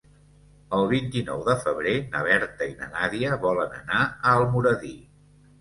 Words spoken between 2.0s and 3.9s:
na Berta i na Nàdia volen